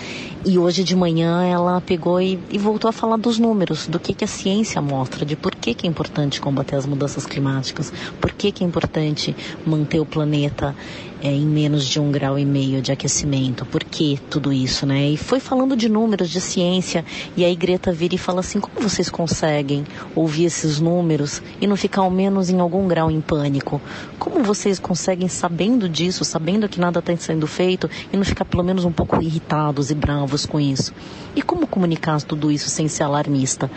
E 0.44 0.59
hoje 0.59 0.83
de 0.83 0.97
manhã 0.97 1.44
ela 1.44 1.81
pegou 1.81 2.21
e, 2.21 2.37
e 2.50 2.59
voltou 2.59 2.89
a 2.89 2.93
falar 2.93 3.17
dos 3.17 3.39
números, 3.39 3.87
do 3.87 4.00
que, 4.00 4.12
que 4.12 4.25
a 4.25 4.27
ciência 4.27 4.83
mostra, 4.83 5.25
de 5.25 5.37
por 5.37 5.55
que, 5.55 5.73
que 5.73 5.87
é 5.87 5.91
importante 5.91 6.41
combater 6.41 6.75
as 6.75 6.85
mudanças 6.85 7.25
climáticas, 7.25 7.93
por 8.21 8.33
que, 8.33 8.50
que 8.50 8.65
é 8.65 8.67
importante 8.67 9.37
manter 9.65 10.00
o 10.00 10.06
planeta 10.06 10.75
é, 11.23 11.33
em 11.33 11.47
menos 11.47 11.87
de 11.87 12.00
um 12.00 12.11
grau 12.11 12.37
e 12.37 12.44
meio 12.44 12.83
de 12.83 12.91
aquecimento. 12.91 13.65
Por 13.65 13.85
que 13.85 14.19
tudo 14.29 14.53
isso, 14.53 14.85
né? 14.85 15.11
E 15.11 15.17
foi 15.17 15.39
falando 15.39 15.77
de 15.77 15.89
números, 15.89 16.29
de 16.29 16.41
ciência, 16.41 17.05
e 17.37 17.44
aí 17.44 17.55
Greta 17.55 17.93
vira 17.93 18.17
e 18.17 18.19
fala 18.19 18.41
assim, 18.41 18.58
como 18.58 18.81
vocês 18.81 19.08
conseguem 19.08 19.84
ouvir 20.17 20.46
esses 20.46 20.81
números 20.81 21.41
e 21.61 21.67
não 21.69 21.77
ficar 21.77 22.03
ao 22.03 22.11
menos 22.11 22.51
em 22.51 22.58
algum 22.58 22.89
grau 22.89 23.08
em 23.11 23.20
pânico? 23.20 23.81
Como 24.19 24.43
vocês 24.43 24.81
conseguem, 24.81 25.29
sabendo 25.29 25.89
disso, 25.89 26.25
sabendo 26.25 26.69
que 26.69 26.81
nada 26.81 26.99
está 26.99 27.17
sendo 27.17 27.46
feito, 27.46 27.89
e 28.13 28.17
não 28.17 28.25
ficar 28.25 28.44
pelo 28.44 28.65
menos 28.65 28.84
um 28.84 28.91
pouco 28.91 29.22
irritados 29.22 29.93
e 29.93 29.94
bravos 29.94 30.31
com 30.46 30.58
isso? 30.58 30.93
E 31.36 31.43
como 31.43 31.67
comunicar 31.67 32.20
tudo 32.22 32.51
isso 32.51 32.69
sem 32.69 32.89
ser 32.89 33.05
alarmista? 33.05 33.70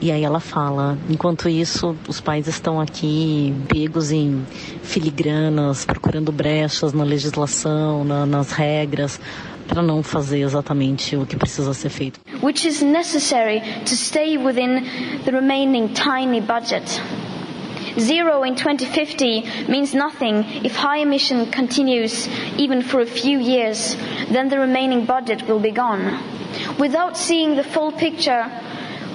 E 0.00 0.10
aí 0.10 0.24
ela 0.24 0.40
fala, 0.40 0.98
enquanto 1.08 1.48
isso, 1.48 1.94
os 2.08 2.20
pais 2.20 2.48
estão 2.48 2.80
aqui 2.80 3.54
pegos 3.68 4.10
em 4.10 4.44
filigranas, 4.82 5.84
procurando 5.84 6.32
brechas 6.32 6.92
na 6.92 7.04
legislação, 7.04 8.02
na, 8.02 8.26
nas 8.26 8.50
regras, 8.50 9.20
para 9.68 9.80
não 9.80 10.02
fazer 10.02 10.40
exatamente 10.40 11.14
o 11.14 11.24
que 11.24 11.36
precisa 11.36 11.72
ser 11.72 11.88
feito. 11.88 12.18
Which 12.42 12.66
is 12.66 12.82
necessary 12.82 13.60
to 13.84 13.94
stay 13.94 14.36
within 14.36 14.82
the 15.24 15.30
remaining 15.30 15.88
tiny 15.94 16.40
budget. 16.40 17.00
Zero 17.98 18.42
in 18.42 18.54
2050 18.56 19.66
means 19.68 19.94
nothing 19.94 20.44
if 20.64 20.74
high 20.76 20.98
emission 20.98 21.50
continues 21.50 22.28
even 22.56 22.82
for 22.82 23.00
a 23.00 23.06
few 23.06 23.38
years, 23.38 23.96
then 24.30 24.48
the 24.48 24.58
remaining 24.58 25.04
budget 25.04 25.46
will 25.48 25.60
be 25.60 25.70
gone. 25.70 26.18
Without 26.78 27.16
seeing 27.16 27.56
the 27.56 27.64
full 27.64 27.92
picture, 27.92 28.46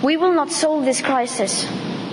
We 0.04 0.16
will 0.16 0.32
not 0.32 0.52
solve 0.52 0.86
this 0.86 1.02
crisis. 1.02 1.66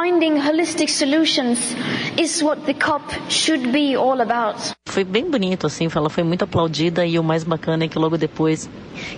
Finding 0.05 0.37
holistic 0.37 0.91
solutions 0.91 1.75
is 2.19 2.43
what 2.43 2.67
the 2.67 2.75
COP 2.75 3.11
should 3.31 3.73
be 3.73 3.97
all 3.97 4.21
about. 4.21 4.75
Foi 4.85 5.03
bem 5.03 5.31
bonito, 5.31 5.67
assim, 5.67 5.89
ela 5.97 6.11
foi 6.11 6.23
muito 6.23 6.45
aplaudida 6.45 7.07
e 7.07 7.19
o 7.19 7.25
mais 7.25 7.43
bacana 7.43 7.85
é 7.85 7.89
que 7.89 7.99
logo 7.99 8.19
depois 8.19 8.69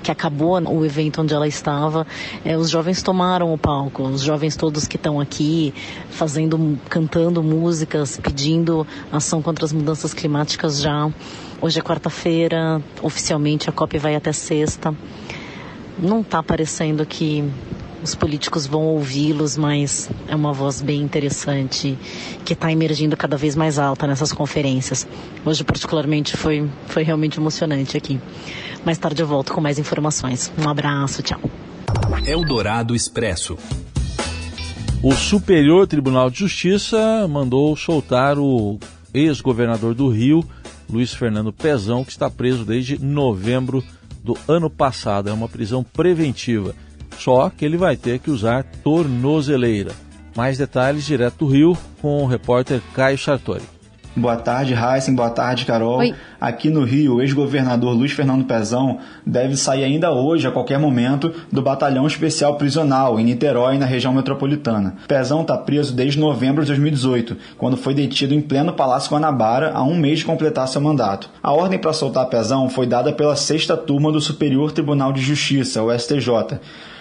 que 0.00 0.12
acabou 0.12 0.52
o 0.62 0.84
evento 0.86 1.22
onde 1.22 1.34
ela 1.34 1.48
estava, 1.48 2.06
é, 2.44 2.56
os 2.56 2.70
jovens 2.70 3.02
tomaram 3.02 3.52
o 3.52 3.58
palco, 3.58 4.04
os 4.04 4.22
jovens 4.22 4.54
todos 4.54 4.86
que 4.86 4.94
estão 4.94 5.20
aqui 5.20 5.74
fazendo, 6.08 6.78
cantando 6.88 7.42
músicas, 7.42 8.20
pedindo 8.22 8.86
ação 9.10 9.42
contra 9.42 9.64
as 9.64 9.72
mudanças 9.72 10.14
climáticas 10.14 10.80
já. 10.80 11.10
Hoje 11.60 11.80
é 11.80 11.82
quarta-feira, 11.82 12.80
oficialmente 13.02 13.68
a 13.68 13.72
COP 13.72 13.98
vai 13.98 14.14
até 14.14 14.30
sexta. 14.30 14.94
Não 15.98 16.20
está 16.20 16.44
parecendo 16.44 17.04
que 17.04 17.42
os 18.06 18.14
políticos 18.14 18.68
vão 18.68 18.84
ouvi-los, 18.84 19.56
mas 19.56 20.08
é 20.28 20.36
uma 20.36 20.52
voz 20.52 20.80
bem 20.80 21.02
interessante 21.02 21.98
que 22.44 22.52
está 22.52 22.70
emergindo 22.70 23.16
cada 23.16 23.36
vez 23.36 23.56
mais 23.56 23.80
alta 23.80 24.06
nessas 24.06 24.32
conferências. 24.32 25.04
Hoje, 25.44 25.64
particularmente, 25.64 26.36
foi, 26.36 26.70
foi 26.86 27.02
realmente 27.02 27.40
emocionante 27.40 27.96
aqui. 27.96 28.20
Mais 28.84 28.96
tarde 28.96 29.20
eu 29.20 29.26
volto 29.26 29.52
com 29.52 29.60
mais 29.60 29.76
informações. 29.76 30.52
Um 30.56 30.68
abraço, 30.68 31.20
tchau. 31.20 31.40
Eldorado 32.24 32.94
Expresso. 32.94 33.58
O 35.02 35.12
Superior 35.12 35.88
Tribunal 35.88 36.30
de 36.30 36.38
Justiça 36.38 37.26
mandou 37.28 37.76
soltar 37.76 38.38
o 38.38 38.78
ex-governador 39.12 39.94
do 39.94 40.08
Rio, 40.08 40.44
Luiz 40.88 41.12
Fernando 41.12 41.52
Pezão, 41.52 42.04
que 42.04 42.12
está 42.12 42.30
preso 42.30 42.64
desde 42.64 43.02
novembro 43.04 43.82
do 44.22 44.38
ano 44.46 44.70
passado. 44.70 45.28
É 45.28 45.32
uma 45.32 45.48
prisão 45.48 45.82
preventiva. 45.82 46.72
Só 47.18 47.50
que 47.50 47.64
ele 47.64 47.76
vai 47.76 47.96
ter 47.96 48.18
que 48.18 48.30
usar 48.30 48.64
tornozeleira. 48.82 49.92
Mais 50.36 50.58
detalhes 50.58 51.04
direto 51.04 51.46
do 51.46 51.46
Rio 51.46 51.78
com 52.00 52.22
o 52.22 52.26
repórter 52.26 52.80
Caio 52.94 53.18
Sartori. 53.18 53.76
Boa 54.18 54.36
tarde, 54.36 54.72
Heisen. 54.72 55.14
Boa 55.14 55.28
tarde, 55.28 55.66
Carol. 55.66 55.98
Oi. 55.98 56.14
Aqui 56.40 56.70
no 56.70 56.84
Rio, 56.84 57.16
o 57.16 57.20
ex-governador 57.20 57.94
Luiz 57.94 58.12
Fernando 58.12 58.46
Pezão 58.46 58.98
deve 59.26 59.58
sair 59.58 59.84
ainda 59.84 60.10
hoje, 60.10 60.46
a 60.46 60.50
qualquer 60.50 60.78
momento, 60.78 61.34
do 61.52 61.60
Batalhão 61.60 62.06
Especial 62.06 62.56
Prisional, 62.56 63.20
em 63.20 63.24
Niterói, 63.24 63.76
na 63.76 63.84
região 63.84 64.14
metropolitana. 64.14 64.96
Pezão 65.06 65.42
está 65.42 65.54
preso 65.58 65.94
desde 65.94 66.18
novembro 66.18 66.62
de 66.62 66.68
2018, 66.68 67.36
quando 67.58 67.76
foi 67.76 67.92
detido 67.92 68.32
em 68.32 68.40
pleno 68.40 68.72
Palácio 68.72 69.10
Guanabara, 69.10 69.72
a 69.74 69.82
um 69.82 69.94
mês 69.94 70.20
de 70.20 70.24
completar 70.24 70.66
seu 70.66 70.80
mandato. 70.80 71.28
A 71.42 71.52
ordem 71.52 71.78
para 71.78 71.92
soltar 71.92 72.24
Pezão 72.30 72.70
foi 72.70 72.86
dada 72.86 73.12
pela 73.12 73.36
sexta 73.36 73.76
turma 73.76 74.10
do 74.10 74.20
Superior 74.20 74.72
Tribunal 74.72 75.12
de 75.12 75.20
Justiça, 75.20 75.82
o 75.82 75.92
STJ. 75.92 76.58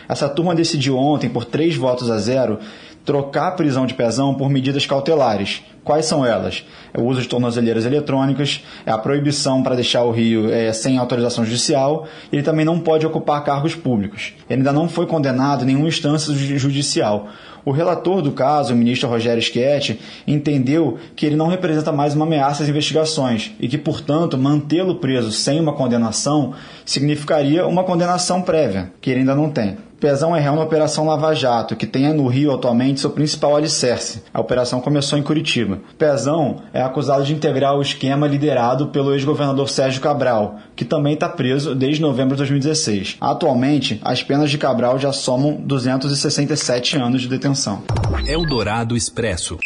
Essa 0.08 0.30
turma 0.30 0.56
decidiu 0.56 0.98
ontem, 0.98 1.30
por 1.30 1.46
três 1.46 1.76
votos 1.76 2.10
a 2.10 2.18
zero, 2.18 2.60
trocar 3.06 3.50
a 3.50 3.52
prisão 3.52 3.86
de 3.86 3.94
Pezão 3.94 4.34
por 4.34 4.50
medidas 4.50 4.86
cautelares. 4.86 5.62
Quais 5.84 6.08
são 6.08 6.26
elas? 6.26 6.66
É 6.92 7.00
o 7.00 7.04
uso 7.04 7.22
de 7.22 7.28
tornozeleiras 7.28 7.86
eletrônicas, 7.86 8.64
é 8.86 8.92
a 8.92 8.98
proibição 8.98 9.62
para 9.62 9.76
deixar 9.76 10.04
o 10.04 10.12
Rio 10.12 10.52
é, 10.52 10.74
sem 10.74 10.98
autorização 10.98 11.46
judicial, 11.46 12.08
ele 12.34 12.42
também 12.42 12.66
não 12.66 12.80
pode 12.80 13.06
ocupar 13.06 13.44
cargos 13.44 13.76
públicos. 13.76 14.34
Ele 14.50 14.62
ainda 14.62 14.74
não 14.74 14.90
foi 14.90 15.06
condenado 15.06 15.62
em 15.62 15.68
nenhuma 15.68 15.88
instância 15.88 16.34
judicial. 16.34 17.28
O 17.64 17.72
relator 17.72 18.22
do 18.22 18.32
caso, 18.32 18.74
o 18.74 18.78
ministro 18.78 19.10
Rogério 19.10 19.42
Schietti, 19.42 20.00
entendeu 20.28 20.98
que 21.16 21.26
ele 21.26 21.36
não 21.36 21.48
representa 21.48 21.92
mais 21.92 22.16
uma 22.16 22.26
ameaça 22.26 22.64
às 22.64 22.70
investigações 22.70 23.52
e 23.60 23.68
que, 23.68 23.78
portanto, 23.78 24.38
mantê-lo 24.38 24.96
preso 24.96 25.32
sem 25.32 25.60
uma 25.60 25.74
condenação 25.74 26.54
significaria 26.84 27.66
uma 27.66 27.84
condenação 27.84 28.42
prévia, 28.42 28.92
que 29.02 29.12
ele 29.12 29.22
ainda 29.22 29.36
não 29.36 29.50
tem. 29.50 29.78
Pezão 30.06 30.36
é 30.36 30.40
réu 30.40 30.56
na 30.56 30.62
Operação 30.62 31.08
Lava 31.08 31.34
Jato, 31.34 31.76
que 31.76 31.88
tem 31.88 32.14
no 32.14 32.28
Rio 32.28 32.54
atualmente 32.54 33.00
seu 33.00 33.10
principal 33.10 33.56
alicerce. 33.56 34.22
A 34.32 34.40
operação 34.40 34.80
começou 34.80 35.18
em 35.18 35.24
Curitiba. 35.24 35.80
Pezão 35.98 36.62
é 36.72 36.80
acusado 36.80 37.24
de 37.24 37.34
integrar 37.34 37.76
o 37.76 37.82
esquema 37.82 38.28
liderado 38.28 38.90
pelo 38.90 39.14
ex-governador 39.14 39.68
Sérgio 39.68 40.00
Cabral, 40.00 40.60
que 40.76 40.86
também 40.86 41.16
está 41.16 41.28
preso 41.28 41.74
desde 41.74 42.04
novembro 42.04 42.36
de 42.36 42.38
2016. 42.38 43.18
Atualmente, 43.20 44.00
as 44.04 44.22
penas 44.22 44.52
de 44.52 44.60
Cabral 44.60 45.00
já 45.00 45.12
somam 45.12 45.56
267 45.56 46.98
anos 46.98 47.24
de 47.24 47.28
detenção. 47.28 47.82
Eldorado 48.28 48.96
Expresso. 48.96 49.58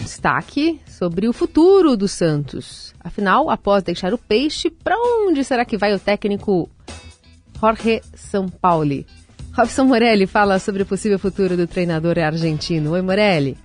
Destaque 0.00 0.80
sobre 0.86 1.28
o 1.28 1.32
futuro 1.34 1.94
do 1.94 2.08
Santos. 2.08 2.94
Afinal, 3.04 3.50
após 3.50 3.82
deixar 3.82 4.14
o 4.14 4.18
peixe, 4.18 4.70
para 4.70 4.96
onde 4.96 5.44
será 5.44 5.62
que 5.66 5.76
vai 5.76 5.94
o 5.94 5.98
técnico 5.98 6.70
Jorge 7.60 8.00
Sampaoli. 8.14 9.04
Robson 9.52 9.84
Morelli 9.84 10.28
fala 10.28 10.60
sobre 10.60 10.82
o 10.82 10.86
possível 10.86 11.18
futuro 11.18 11.56
do 11.56 11.66
treinador 11.66 12.16
argentino. 12.16 12.92
Oi, 12.92 13.02
Morelli. 13.02 13.56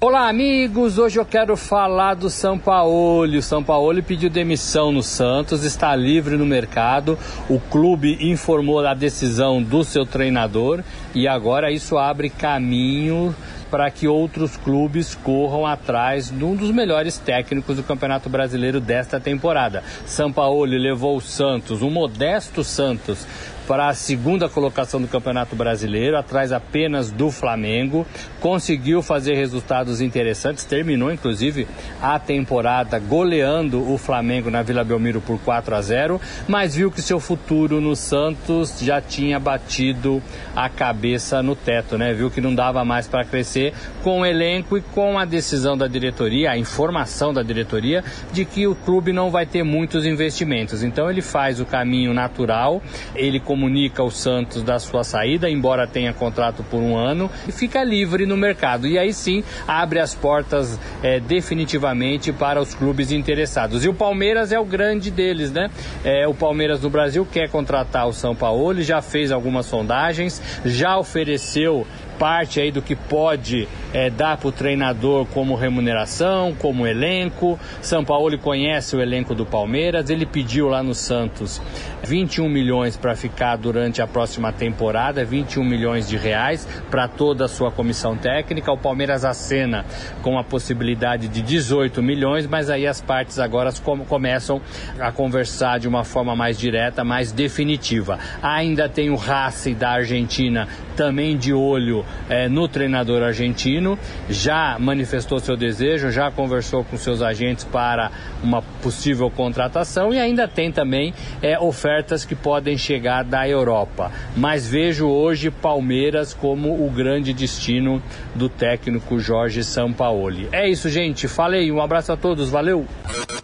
Olá, 0.00 0.28
amigos. 0.28 0.96
Hoje 0.96 1.20
eu 1.20 1.24
quero 1.24 1.54
falar 1.56 2.14
do 2.14 2.30
São 2.30 2.58
Paulo. 2.58 3.24
O 3.24 3.42
São 3.42 3.62
Paulo 3.62 4.02
pediu 4.02 4.30
demissão 4.30 4.90
no 4.90 5.02
Santos, 5.02 5.64
está 5.64 5.94
livre 5.94 6.36
no 6.36 6.46
mercado. 6.46 7.18
O 7.48 7.60
clube 7.60 8.16
informou 8.20 8.84
a 8.84 8.94
decisão 8.94 9.62
do 9.62 9.84
seu 9.84 10.06
treinador 10.06 10.82
e 11.14 11.28
agora 11.28 11.70
isso 11.70 11.98
abre 11.98 12.30
caminho 12.30 13.34
para 13.72 13.90
que 13.90 14.06
outros 14.06 14.54
clubes 14.58 15.14
corram 15.14 15.66
atrás 15.66 16.30
de 16.30 16.44
um 16.44 16.54
dos 16.54 16.70
melhores 16.70 17.16
técnicos 17.16 17.76
do 17.76 17.82
Campeonato 17.82 18.28
Brasileiro 18.28 18.82
desta 18.82 19.18
temporada. 19.18 19.82
São 20.04 20.30
Paulo 20.30 20.66
levou 20.66 21.16
o 21.16 21.22
Santos, 21.22 21.80
um 21.80 21.88
modesto 21.88 22.62
Santos, 22.62 23.26
para 23.66 23.88
a 23.88 23.94
segunda 23.94 24.48
colocação 24.48 25.00
do 25.00 25.08
Campeonato 25.08 25.54
Brasileiro, 25.56 26.16
atrás 26.16 26.52
apenas 26.52 27.10
do 27.10 27.30
Flamengo. 27.30 28.06
Conseguiu 28.40 29.02
fazer 29.02 29.34
resultados 29.34 30.00
interessantes, 30.00 30.64
terminou 30.64 31.12
inclusive 31.12 31.66
a 32.00 32.18
temporada 32.18 32.98
goleando 32.98 33.90
o 33.90 33.96
Flamengo 33.98 34.50
na 34.50 34.62
Vila 34.62 34.84
Belmiro 34.84 35.20
por 35.20 35.38
4 35.40 35.74
a 35.74 35.82
0, 35.82 36.20
mas 36.48 36.74
viu 36.74 36.90
que 36.90 37.00
seu 37.02 37.20
futuro 37.20 37.80
no 37.80 37.94
Santos 37.94 38.78
já 38.80 39.00
tinha 39.00 39.38
batido 39.38 40.22
a 40.54 40.68
cabeça 40.68 41.42
no 41.42 41.54
teto, 41.54 41.96
né? 41.96 42.12
Viu 42.12 42.30
que 42.30 42.40
não 42.40 42.54
dava 42.54 42.84
mais 42.84 43.06
para 43.06 43.24
crescer 43.24 43.72
com 44.02 44.20
o 44.20 44.26
elenco 44.26 44.76
e 44.76 44.80
com 44.80 45.18
a 45.18 45.24
decisão 45.24 45.76
da 45.76 45.86
diretoria, 45.86 46.50
a 46.50 46.58
informação 46.58 47.32
da 47.32 47.42
diretoria 47.42 48.04
de 48.32 48.44
que 48.44 48.66
o 48.66 48.74
clube 48.74 49.12
não 49.12 49.30
vai 49.30 49.46
ter 49.46 49.62
muitos 49.62 50.04
investimentos. 50.04 50.82
Então 50.82 51.10
ele 51.10 51.22
faz 51.22 51.60
o 51.60 51.64
caminho 51.64 52.12
natural, 52.12 52.82
ele 53.14 53.40
comunica 53.52 54.02
o 54.02 54.10
Santos 54.10 54.62
da 54.62 54.78
sua 54.78 55.04
saída, 55.04 55.50
embora 55.50 55.86
tenha 55.86 56.10
contrato 56.14 56.64
por 56.70 56.78
um 56.78 56.96
ano, 56.96 57.30
e 57.46 57.52
fica 57.52 57.84
livre 57.84 58.24
no 58.24 58.34
mercado. 58.34 58.86
E 58.86 58.98
aí 58.98 59.12
sim 59.12 59.44
abre 59.68 60.00
as 60.00 60.14
portas 60.14 60.80
é, 61.02 61.20
definitivamente 61.20 62.32
para 62.32 62.58
os 62.62 62.74
clubes 62.74 63.12
interessados. 63.12 63.84
E 63.84 63.90
o 63.90 63.92
Palmeiras 63.94 64.52
é 64.52 64.58
o 64.58 64.64
grande 64.64 65.10
deles, 65.10 65.52
né? 65.52 65.70
É, 66.02 66.26
o 66.26 66.32
Palmeiras 66.32 66.80
no 66.80 66.88
Brasil 66.88 67.28
quer 67.30 67.50
contratar 67.50 68.08
o 68.08 68.12
São 68.14 68.34
Paulo, 68.34 68.72
ele 68.72 68.82
já 68.82 69.02
fez 69.02 69.30
algumas 69.30 69.66
sondagens, 69.66 70.40
já 70.64 70.96
ofereceu 70.96 71.86
parte 72.18 72.58
aí 72.58 72.70
do 72.70 72.80
que 72.80 72.96
pode 72.96 73.68
é, 73.92 74.10
dar 74.10 74.36
para 74.36 74.48
o 74.48 74.52
treinador 74.52 75.26
como 75.26 75.54
remuneração, 75.54 76.54
como 76.58 76.86
elenco. 76.86 77.58
São 77.80 78.04
Paulo 78.04 78.36
conhece 78.38 78.96
o 78.96 79.00
elenco 79.00 79.34
do 79.34 79.44
Palmeiras, 79.44 80.10
ele 80.10 80.26
pediu 80.26 80.68
lá 80.68 80.82
no 80.82 80.94
Santos 80.94 81.60
21 82.04 82.48
milhões 82.48 82.96
para 82.96 83.14
ficar 83.14 83.56
durante 83.56 84.02
a 84.02 84.06
próxima 84.06 84.52
temporada, 84.52 85.24
21 85.24 85.64
milhões 85.64 86.08
de 86.08 86.16
reais 86.16 86.66
para 86.90 87.06
toda 87.06 87.44
a 87.44 87.48
sua 87.48 87.70
comissão 87.70 88.16
técnica. 88.16 88.72
O 88.72 88.78
Palmeiras 88.78 89.24
acena 89.24 89.84
com 90.22 90.38
a 90.38 90.44
possibilidade 90.44 91.28
de 91.28 91.42
18 91.42 92.02
milhões, 92.02 92.46
mas 92.46 92.70
aí 92.70 92.86
as 92.86 93.00
partes 93.00 93.38
agora 93.38 93.70
começam 94.08 94.60
a 94.98 95.12
conversar 95.12 95.78
de 95.78 95.88
uma 95.88 96.04
forma 96.04 96.34
mais 96.34 96.58
direta, 96.58 97.04
mais 97.04 97.32
definitiva. 97.32 98.18
Ainda 98.42 98.88
tem 98.88 99.10
o 99.10 99.16
Racing 99.16 99.74
da 99.74 99.90
Argentina 99.90 100.68
também 100.96 101.36
de 101.36 101.52
olho 101.52 102.04
é, 102.28 102.48
no 102.48 102.68
treinador 102.68 103.22
argentino, 103.22 103.81
já 104.28 104.76
manifestou 104.78 105.38
seu 105.38 105.56
desejo, 105.56 106.10
já 106.10 106.30
conversou 106.30 106.84
com 106.84 106.96
seus 106.96 107.22
agentes 107.22 107.64
para 107.64 108.10
uma 108.42 108.62
possível 108.82 109.30
contratação 109.30 110.12
e 110.12 110.18
ainda 110.18 110.46
tem 110.46 110.70
também 110.70 111.14
é, 111.40 111.58
ofertas 111.58 112.24
que 112.24 112.34
podem 112.34 112.76
chegar 112.76 113.24
da 113.24 113.48
Europa. 113.48 114.10
Mas 114.36 114.66
vejo 114.66 115.08
hoje 115.08 115.50
Palmeiras 115.50 116.34
como 116.34 116.86
o 116.86 116.90
grande 116.90 117.32
destino 117.32 118.02
do 118.34 118.48
técnico 118.48 119.18
Jorge 119.18 119.64
Sampaoli. 119.64 120.48
É 120.52 120.68
isso, 120.68 120.88
gente. 120.88 121.28
Falei. 121.28 121.70
Um 121.70 121.80
abraço 121.80 122.12
a 122.12 122.16
todos. 122.16 122.50
Valeu. 122.50 122.86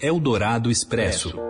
Eldorado 0.00 0.70
Expresso. 0.70 1.47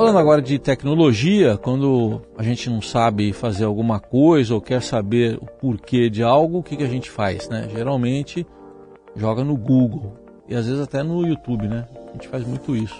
Falando 0.00 0.18
agora 0.18 0.40
de 0.40 0.58
tecnologia, 0.58 1.58
quando 1.58 2.22
a 2.38 2.42
gente 2.42 2.70
não 2.70 2.80
sabe 2.80 3.34
fazer 3.34 3.64
alguma 3.64 4.00
coisa 4.00 4.54
ou 4.54 4.58
quer 4.58 4.80
saber 4.80 5.36
o 5.36 5.44
porquê 5.44 6.08
de 6.08 6.22
algo, 6.22 6.60
o 6.60 6.62
que, 6.62 6.74
que 6.74 6.82
a 6.82 6.88
gente 6.88 7.10
faz? 7.10 7.50
Né? 7.50 7.68
Geralmente 7.70 8.46
joga 9.14 9.44
no 9.44 9.54
Google 9.58 10.16
e 10.48 10.54
às 10.54 10.64
vezes 10.64 10.80
até 10.80 11.02
no 11.02 11.26
YouTube, 11.26 11.68
né? 11.68 11.86
A 12.08 12.12
gente 12.12 12.28
faz 12.28 12.46
muito 12.46 12.74
isso. 12.74 12.98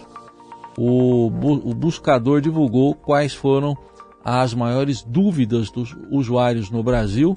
O, 0.77 1.31
bu 1.31 1.55
o 1.71 1.75
buscador 1.75 2.43
divulgou 2.43 2.95
quais 2.95 3.33
foram 3.33 3.75
as 4.23 4.53
maiores 4.53 5.03
dúvidas 5.03 5.71
dos 5.71 5.97
usuários 6.11 6.71
no 6.71 6.83
Brasil 6.83 7.35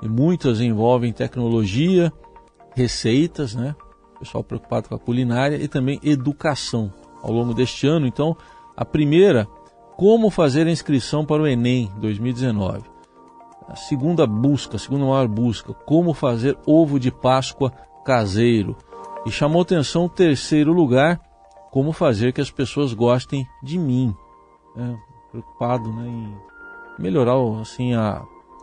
e 0.00 0.08
muitas 0.08 0.58
envolvem 0.58 1.12
tecnologia, 1.12 2.10
receitas, 2.74 3.54
né? 3.54 3.76
Pessoal 4.18 4.42
preocupado 4.42 4.88
com 4.88 4.94
a 4.94 4.98
culinária 4.98 5.56
e 5.56 5.68
também 5.68 6.00
educação 6.02 6.90
ao 7.22 7.30
longo 7.30 7.52
deste 7.52 7.86
ano. 7.86 8.06
Então, 8.06 8.34
a 8.76 8.84
primeira, 8.84 9.46
como 9.96 10.30
fazer 10.30 10.66
a 10.66 10.70
inscrição 10.70 11.24
para 11.24 11.42
o 11.42 11.46
Enem 11.46 11.90
2019. 11.98 12.82
A 13.68 13.76
segunda 13.76 14.26
busca, 14.26 14.76
a 14.76 14.78
segunda 14.78 15.04
maior 15.04 15.28
busca, 15.28 15.72
como 15.72 16.12
fazer 16.12 16.58
ovo 16.66 16.98
de 16.98 17.10
Páscoa 17.10 17.72
caseiro. 18.04 18.76
E 19.24 19.30
chamou 19.30 19.62
atenção 19.62 20.06
o 20.06 20.08
terceiro 20.08 20.72
lugar, 20.72 21.20
como 21.70 21.92
fazer 21.92 22.32
que 22.32 22.40
as 22.40 22.50
pessoas 22.50 22.92
gostem 22.92 23.46
de 23.62 23.78
mim. 23.78 24.14
é, 24.76 24.94
preocupado 25.30 25.90
né, 25.92 26.08
em 26.08 26.36
melhorar 26.98 27.36
assim, 27.60 27.94
a 27.94 28.22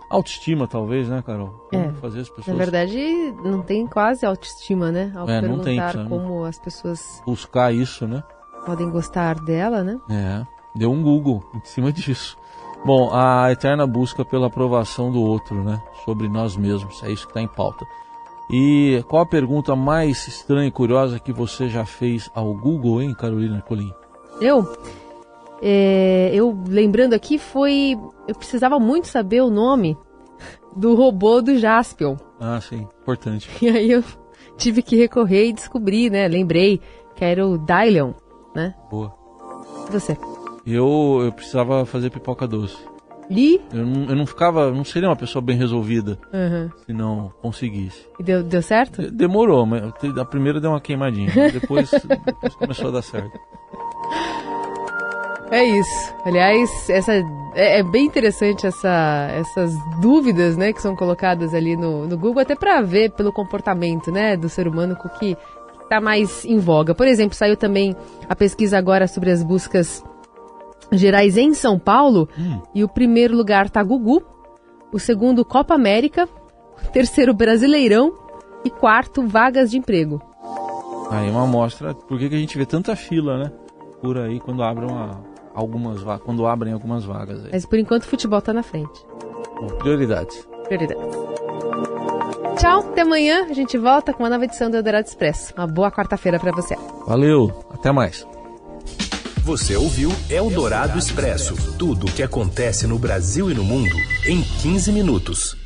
autoestima, 0.10 0.68
talvez, 0.68 1.08
né, 1.08 1.24
Carol? 1.26 1.50
Como 1.70 1.84
é, 1.86 1.94
fazer 1.94 2.22
as 2.22 2.30
pessoas... 2.30 2.48
Na 2.48 2.54
verdade, 2.56 2.98
não 3.44 3.62
tem 3.62 3.88
quase 3.88 4.26
autoestima, 4.26 4.92
né? 4.92 5.12
Ao 5.16 5.30
é, 5.30 5.42
não 5.42 5.60
tem, 5.60 5.80
como 6.08 6.44
as 6.44 6.60
pessoas... 6.60 7.22
Buscar 7.26 7.74
isso, 7.74 8.08
né? 8.08 8.24
Podem 8.66 8.90
gostar 8.90 9.36
dela, 9.36 9.84
né? 9.84 10.00
É, 10.10 10.46
deu 10.76 10.92
um 10.92 11.02
Google 11.02 11.44
em 11.56 11.62
cima 11.66 11.92
disso. 11.92 12.38
Bom, 12.86 13.10
a 13.14 13.52
eterna 13.52 13.86
busca 13.86 14.24
pela 14.24 14.48
aprovação 14.48 15.12
do 15.12 15.22
outro, 15.22 15.64
né? 15.64 15.82
Sobre 16.06 16.30
nós 16.30 16.56
mesmos, 16.56 17.04
é 17.04 17.12
isso 17.12 17.26
que 17.26 17.32
está 17.32 17.42
em 17.42 17.48
pauta. 17.48 17.86
E 18.50 19.04
qual 19.08 19.22
a 19.22 19.28
pergunta 19.28 19.76
mais 19.76 20.28
estranha 20.28 20.68
e 20.68 20.72
curiosa 20.72 21.20
que 21.20 21.32
você 21.32 21.68
já 21.68 21.86
fez 21.86 22.32
ao 22.34 22.54
Google, 22.54 23.02
hein, 23.02 23.14
Carolina 23.14 23.62
Colim? 23.62 23.94
Eu? 24.42 24.68
É, 25.62 26.32
eu 26.34 26.58
lembrando 26.68 27.14
aqui 27.14 27.38
foi. 27.38 27.98
Eu 28.28 28.34
precisava 28.34 28.80
muito 28.80 29.08
saber 29.08 29.42
o 29.42 29.50
nome 29.50 29.98
do 30.76 30.96
robô 30.96 31.42
do 31.42 31.58
Jaspion. 31.58 32.16
Ah, 32.40 32.60
sim, 32.62 32.88
importante. 33.02 33.50
E 33.62 33.70
aí 33.70 33.92
eu 33.92 34.04
tive 34.58 34.82
que 34.82 34.96
recorrer 34.96 35.50
e 35.50 35.54
descobrir, 35.54 36.10
né? 36.10 36.28
Lembrei 36.28 36.82
que 37.16 37.26
era 37.26 37.46
o 37.46 37.58
Dylion, 37.58 38.14
né? 38.56 38.74
Boa. 38.90 39.14
E 39.88 39.92
você? 39.92 40.18
Eu, 40.66 41.22
eu 41.24 41.32
precisava 41.32 41.86
fazer 41.86 42.10
pipoca 42.10 42.48
doce. 42.48 42.78
E? 43.30 43.62
Eu 43.72 43.86
não, 43.86 44.10
eu 44.10 44.16
não 44.16 44.26
ficava, 44.26 44.72
não 44.72 44.84
seria 44.84 45.08
uma 45.08 45.16
pessoa 45.16 45.42
bem 45.42 45.56
resolvida 45.56 46.18
uhum. 46.34 46.70
se 46.86 46.94
não 46.94 47.32
conseguisse. 47.42 48.08
E 48.20 48.24
deu, 48.24 48.42
deu 48.44 48.62
certo? 48.62 49.04
De, 49.04 49.12
demorou, 49.12 49.66
mas 49.68 49.84
a 50.18 50.26
primeira 50.26 50.60
deu 50.60 50.72
uma 50.72 50.82
queimadinha. 50.82 51.32
depois, 51.52 51.92
depois 52.26 52.56
começou 52.56 52.88
a 52.88 52.92
dar 52.92 53.02
certo. 53.04 53.40
É 55.52 55.64
isso. 55.64 56.14
Aliás, 56.26 56.90
essa 56.90 57.14
é, 57.56 57.80
é, 57.80 57.84
bem 57.84 58.06
interessante 58.06 58.68
essa, 58.68 59.28
essas 59.32 59.74
dúvidas, 60.00 60.56
né, 60.56 60.72
que 60.72 60.82
são 60.82 60.96
colocadas 60.96 61.54
ali 61.54 61.76
no, 61.76 62.08
no 62.08 62.18
Google, 62.18 62.42
até 62.42 62.56
para 62.56 62.82
ver 62.82 63.12
pelo 63.12 63.34
comportamento, 63.34 64.12
né, 64.12 64.38
do 64.38 64.48
ser 64.48 64.68
humano 64.68 64.96
o 65.04 65.10
que 65.20 65.36
está 65.90 66.00
mais 66.00 66.46
em 66.46 66.60
voga. 66.60 66.94
Por 66.94 67.08
exemplo, 67.08 67.36
saiu 67.36 67.58
também 67.58 67.96
a 68.30 68.36
pesquisa 68.36 68.78
agora 68.78 69.08
sobre 69.08 69.32
as 69.32 69.44
buscas 69.44 70.04
gerais 70.92 71.36
em 71.36 71.54
São 71.54 71.80
Paulo 71.80 72.30
hum. 72.38 72.62
e 72.74 72.84
o 72.84 72.88
primeiro 72.88 73.36
lugar 73.36 73.66
está 73.66 73.84
Gugu, 73.84 74.24
o 74.92 75.00
segundo 75.00 75.44
Copa 75.44 75.74
América, 75.74 76.30
o 76.84 76.92
terceiro 76.92 77.34
Brasileirão 77.34 78.14
e 78.64 78.70
quarto 78.70 79.28
vagas 79.28 79.72
de 79.72 79.78
emprego. 79.78 80.22
Aí 81.10 81.30
uma 81.30 81.44
amostra, 81.44 81.94
por 81.94 82.20
que, 82.20 82.30
que 82.30 82.36
a 82.36 82.40
gente 82.40 82.58
vê 82.58 82.66
tanta 82.66 82.96
fila, 82.96 83.38
né? 83.38 83.52
Por 84.02 84.18
aí 84.18 84.40
quando 84.40 84.62
abre 84.62 84.86
uma, 84.86 85.24
algumas 85.56 86.04
quando 86.20 86.46
abrem 86.46 86.74
algumas 86.74 87.04
vagas. 87.04 87.46
Aí. 87.46 87.50
Mas 87.52 87.66
por 87.66 87.80
enquanto 87.80 88.04
o 88.04 88.08
futebol 88.08 88.40
está 88.40 88.54
na 88.54 88.64
frente. 88.64 89.06
Bom, 89.60 89.68
prioridades. 89.80 90.48
Prioridades. 90.66 91.29
Tchau, 92.60 92.80
até 92.92 93.04
amanhã. 93.04 93.46
A 93.50 93.54
gente 93.54 93.78
volta 93.78 94.12
com 94.12 94.24
uma 94.24 94.30
nova 94.30 94.44
edição 94.44 94.70
do 94.70 94.76
Eldorado 94.76 95.08
Expresso. 95.08 95.54
Uma 95.56 95.66
boa 95.66 95.90
quarta-feira 95.90 96.38
para 96.38 96.52
você. 96.52 96.76
Valeu, 97.08 97.66
até 97.70 97.90
mais. 97.90 98.28
Você 99.44 99.78
ouviu 99.78 100.12
Eldorado 100.30 101.00
Expresso 101.00 101.56
tudo 101.78 102.06
o 102.06 102.12
que 102.12 102.22
acontece 102.22 102.86
no 102.86 103.00
Brasil 103.00 103.50
e 103.50 103.54
no 103.54 103.64
mundo 103.64 103.96
em 104.28 104.42
15 104.42 104.92
minutos. 104.92 105.59